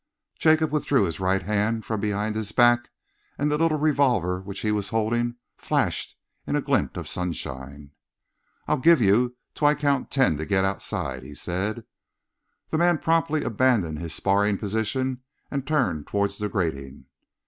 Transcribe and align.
Jacob 0.39 0.71
withdrew 0.71 1.03
his 1.03 1.19
right 1.19 1.43
hand 1.43 1.85
from 1.85 2.01
behind 2.01 2.35
his 2.35 2.51
back, 2.51 2.89
and 3.37 3.51
the 3.51 3.57
little 3.59 3.77
revolver 3.77 4.41
which 4.41 4.61
he 4.61 4.71
was 4.71 4.89
holding 4.89 5.35
flashed 5.57 6.15
in 6.47 6.55
a 6.55 6.59
glint 6.61 6.97
of 6.97 7.07
sunshine. 7.07 7.91
"I'll 8.67 8.79
give 8.79 8.99
you 8.99 9.35
till 9.53 9.67
I 9.67 9.75
count 9.75 10.09
ten 10.09 10.37
to 10.37 10.45
get 10.47 10.65
outside," 10.65 11.21
he 11.21 11.35
said. 11.35 11.85
The 12.71 12.79
man 12.79 12.97
promptly 12.97 13.43
abandoned 13.43 13.99
his 13.99 14.15
sparring 14.15 14.57
position 14.57 15.21
and 15.51 15.67
turned 15.67 16.07
towards 16.07 16.39
the 16.39 16.49
grating. 16.49 17.05